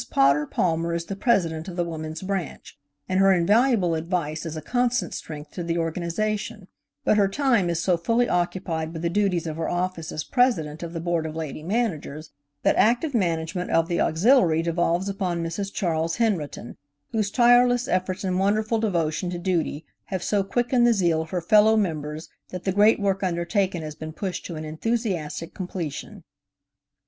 [0.09, 2.75] Potter Palmer is the president of the Woman's branch,
[3.07, 6.67] and her invaluable advice is a constant strength to the organization,
[7.05, 10.81] but her time is so fully occupied with the duties of her office as president
[10.81, 12.31] of the Board of Lady Managers
[12.63, 15.71] that active management of of the Auxiliary devolves upon Mrs.
[15.71, 16.77] Charles Henrotin,
[17.11, 21.41] whose tireless efforts and wonderful devotion to duty have so quickened the zeal of her
[21.41, 26.23] fellow members that the great work undertaken has been pushed to an enthusiastic completion.